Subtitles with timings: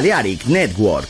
[0.00, 1.09] Balearic Network.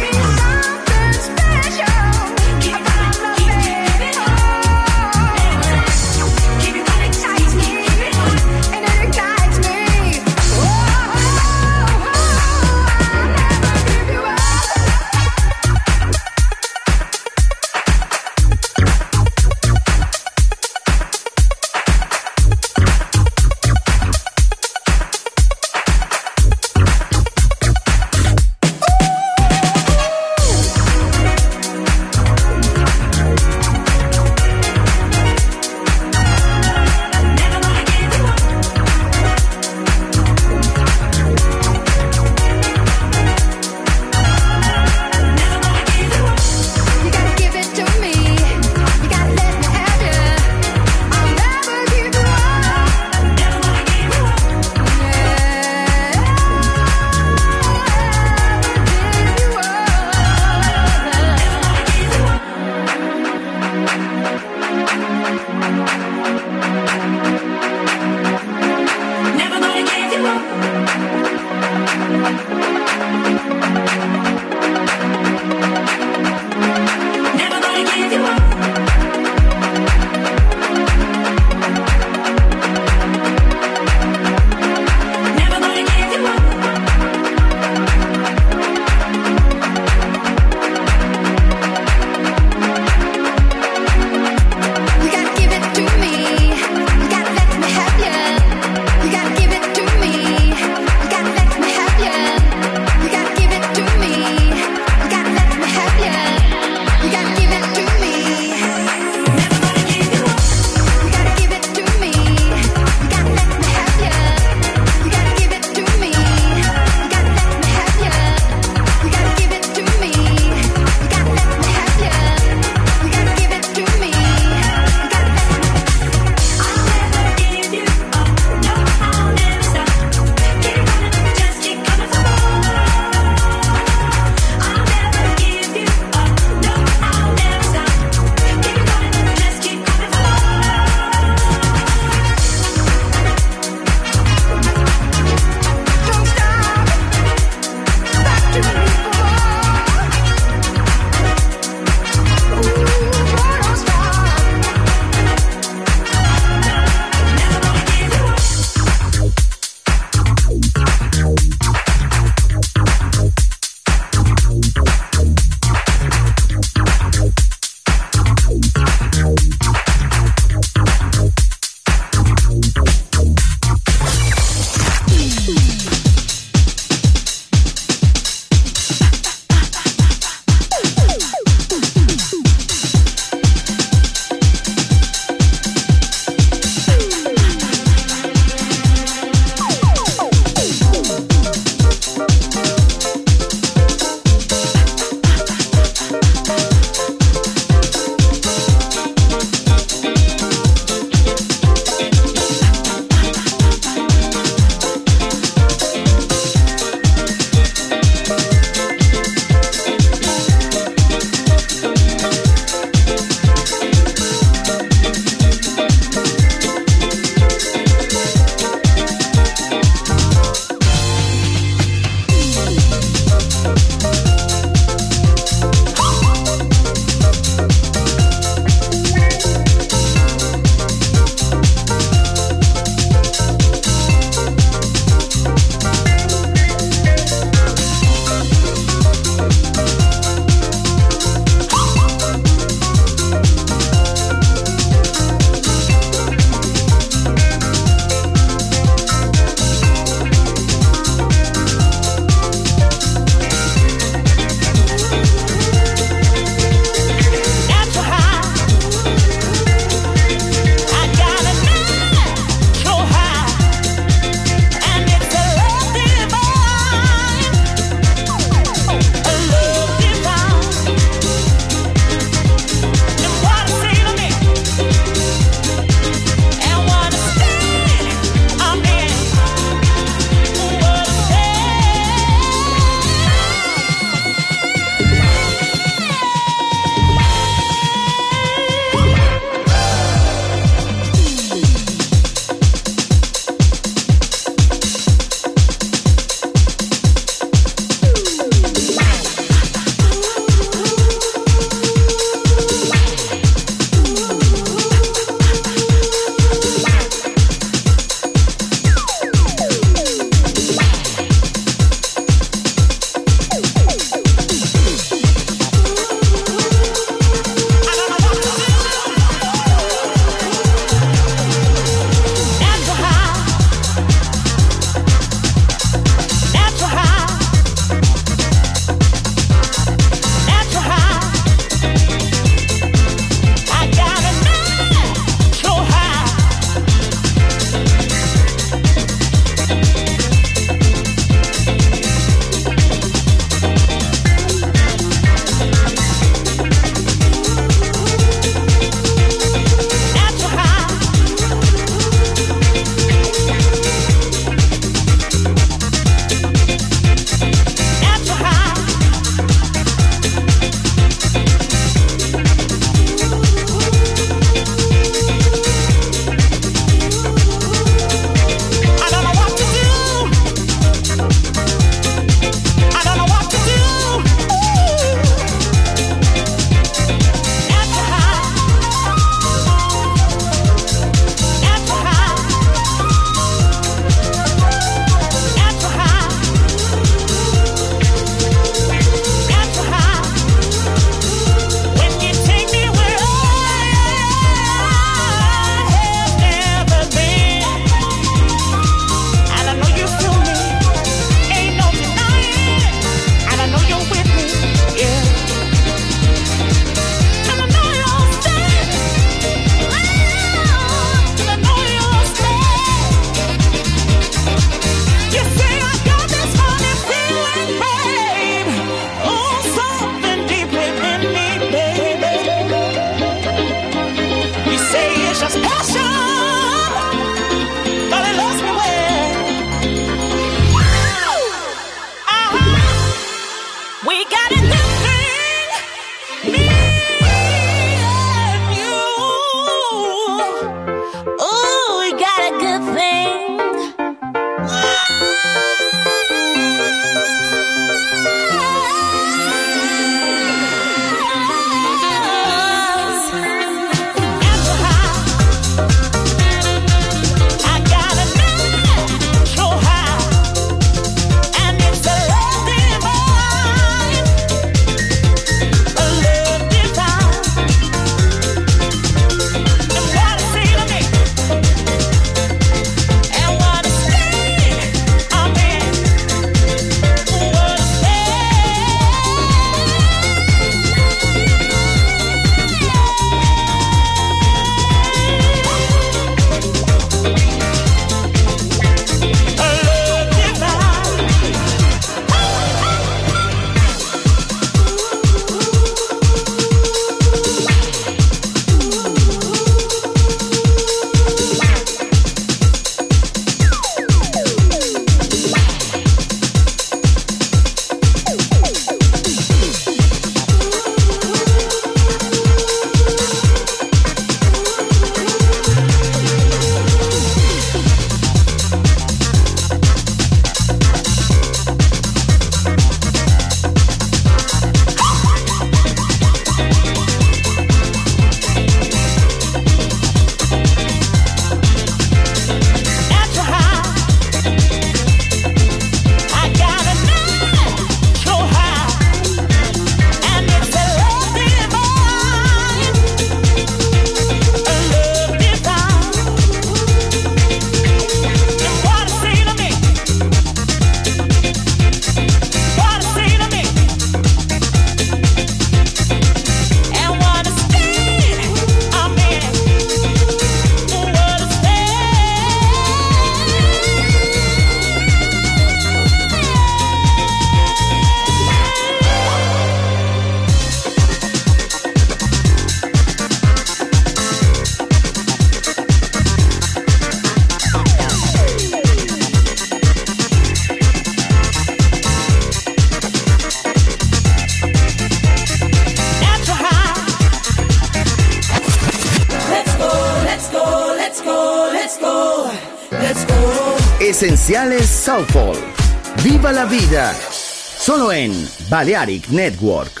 [598.71, 600.00] Balearic Network.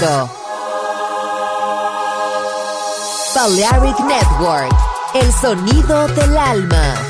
[0.00, 0.30] Paraíso.
[3.34, 4.74] Balearic Network,
[5.14, 7.09] el sonido del alma.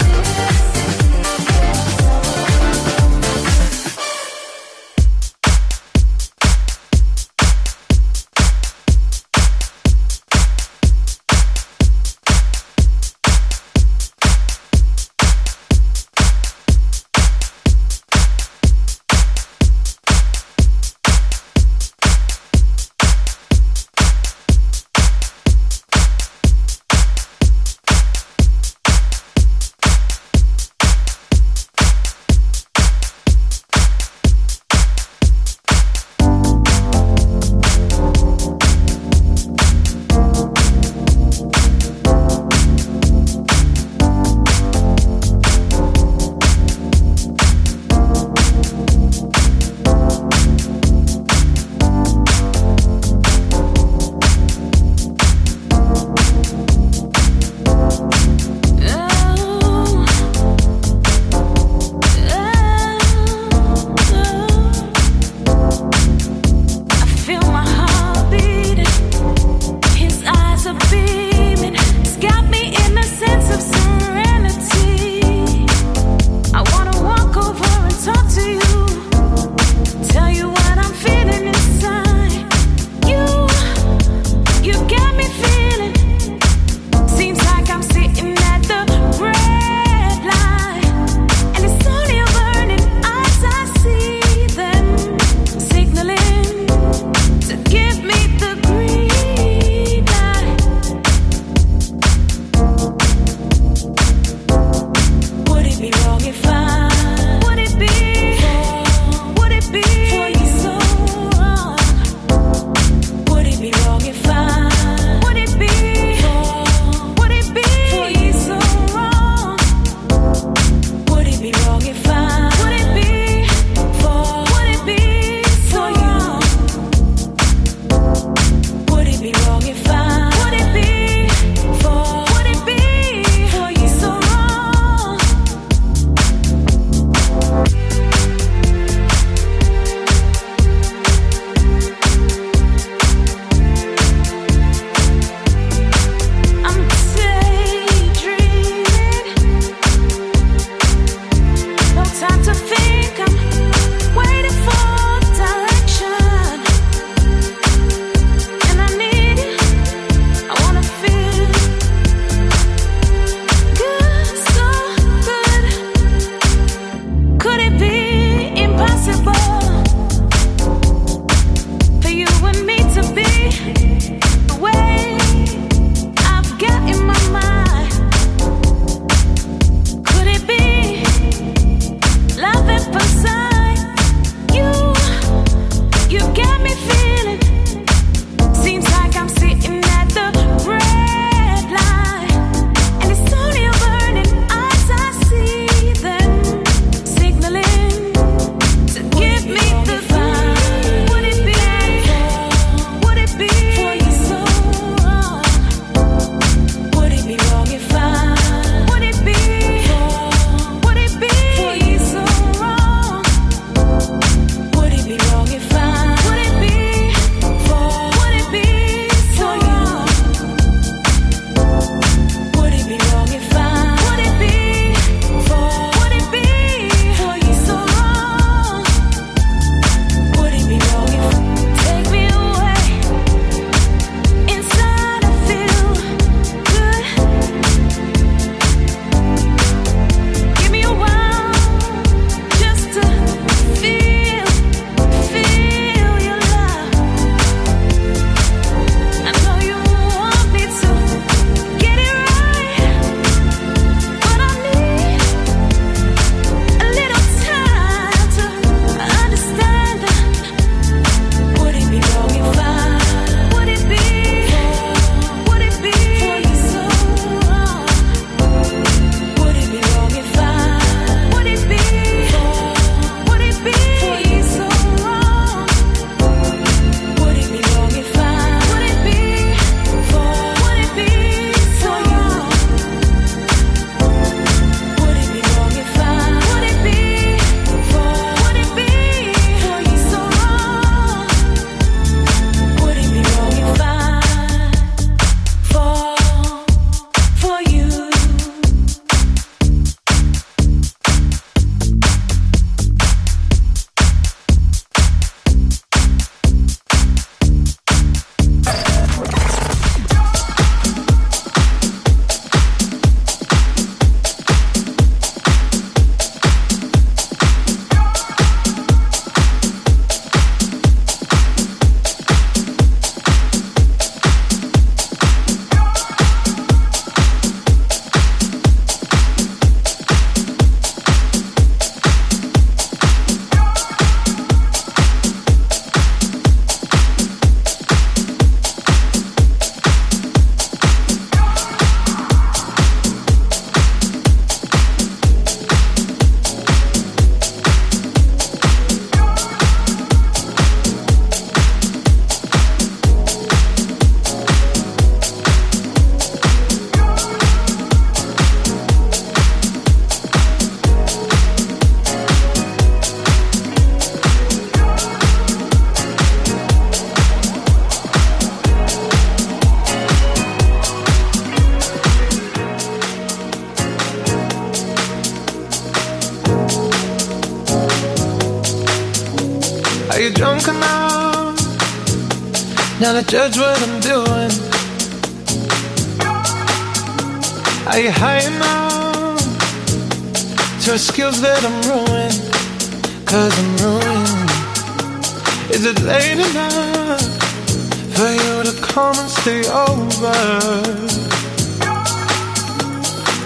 [399.41, 400.37] stay over.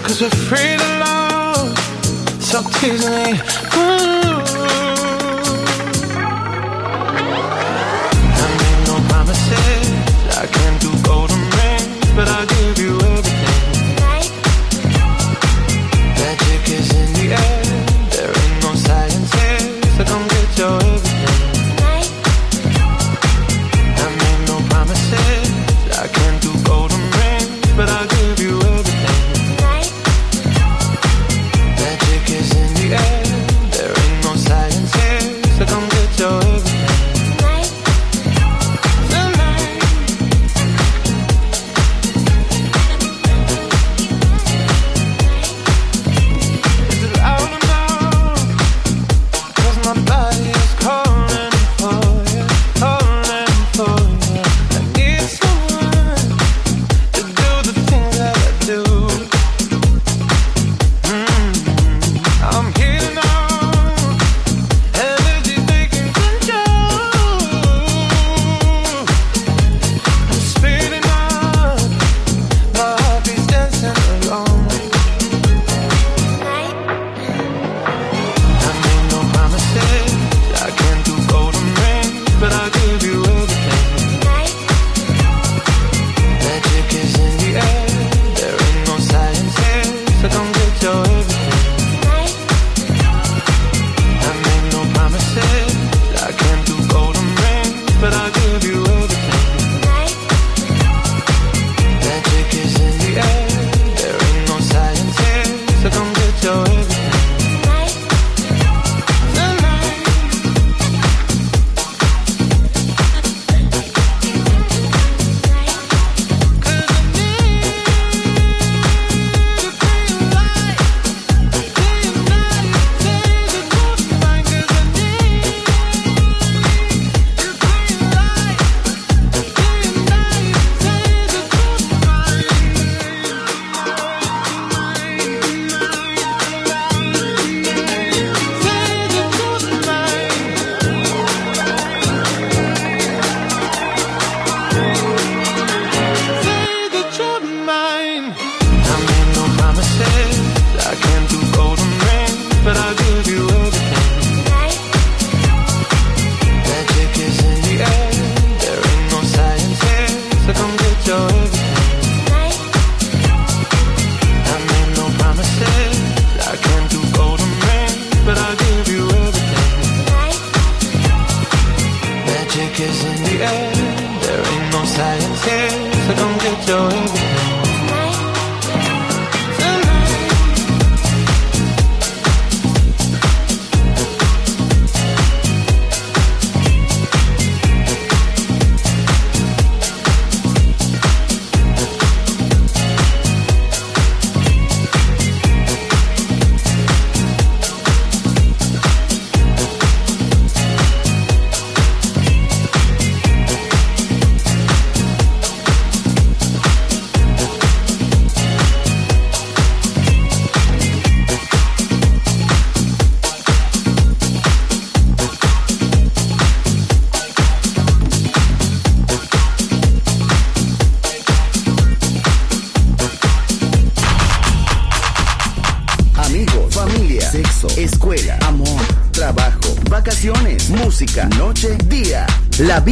[0.02, 1.78] Cause we're free to love,
[2.38, 3.65] so tease me.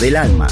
[0.00, 0.49] Del alma.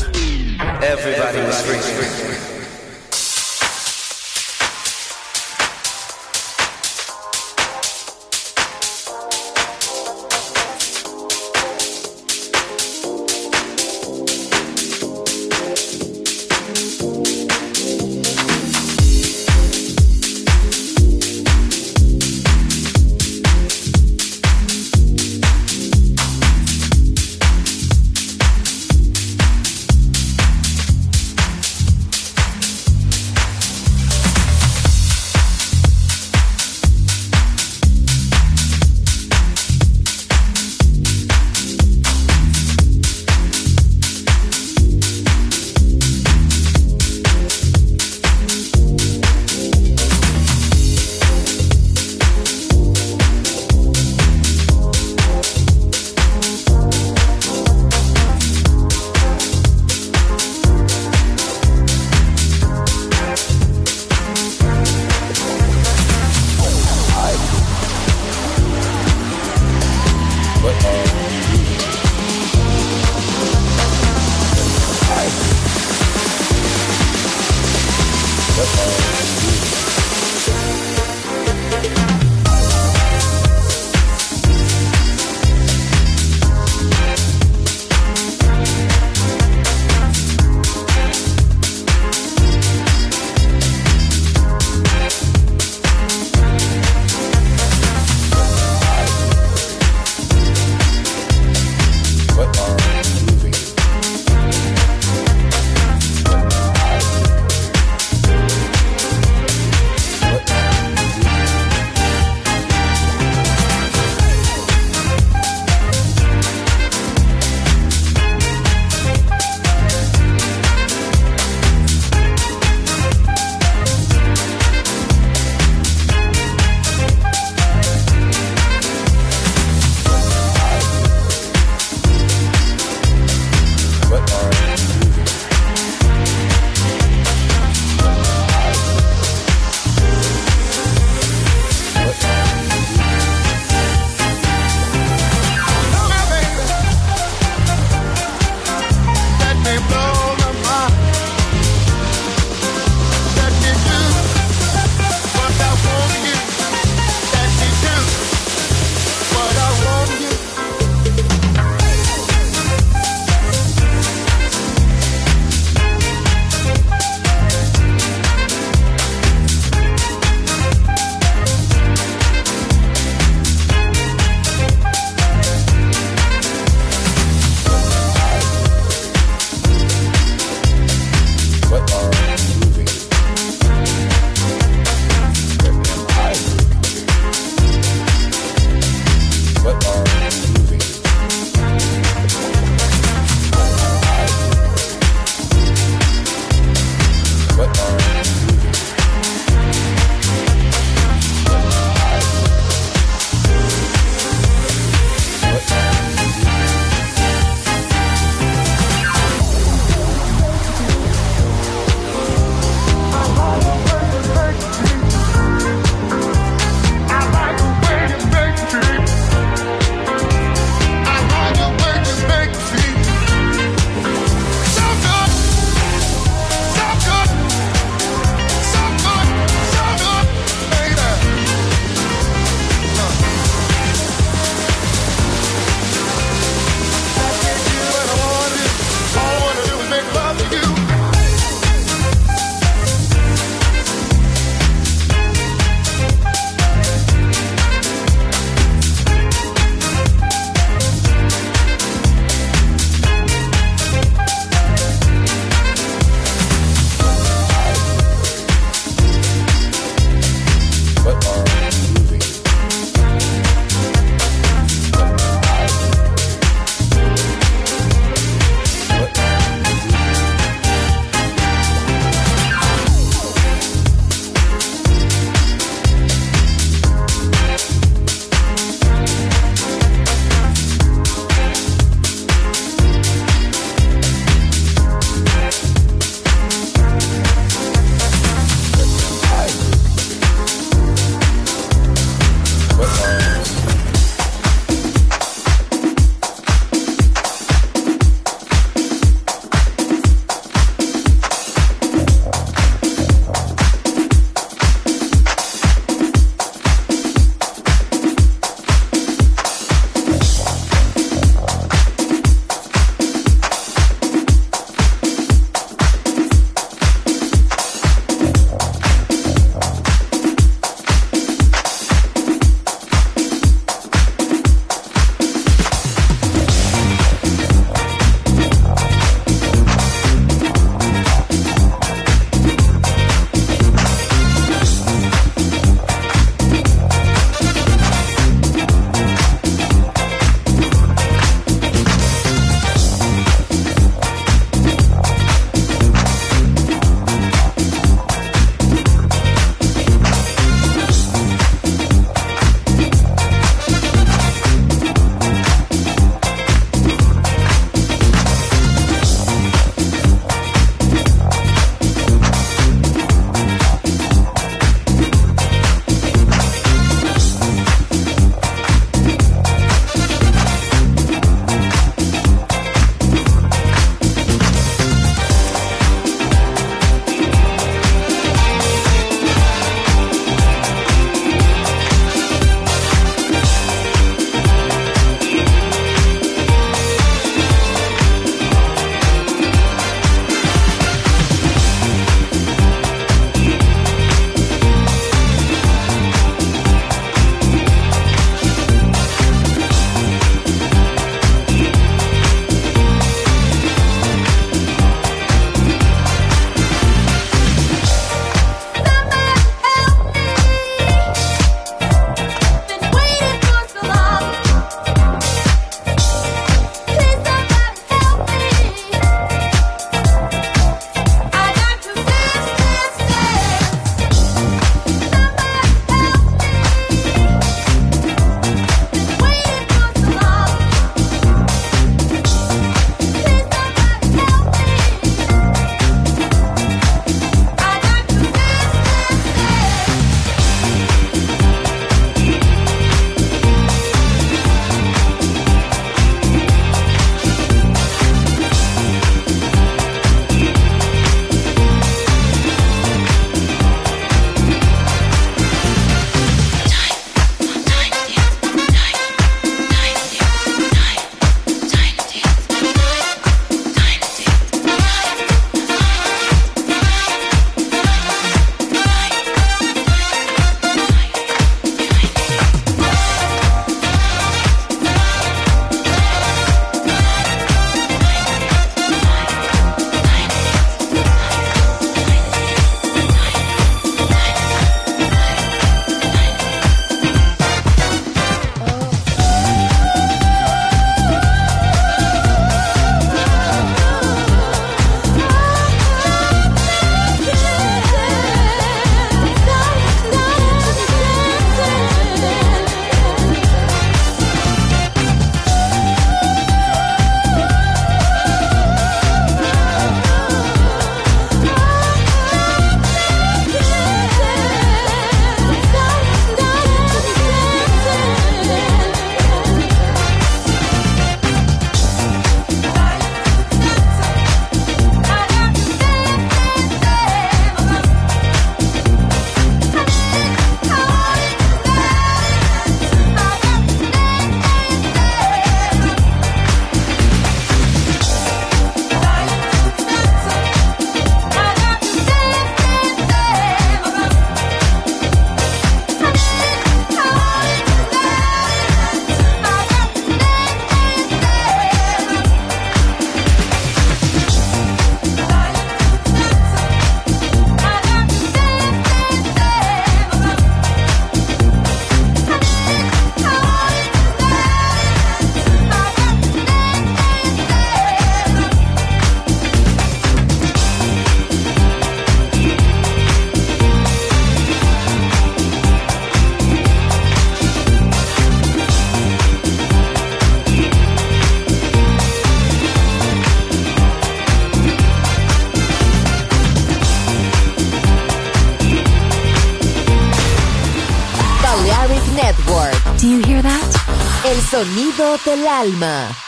[594.58, 596.27] Sonido del alma.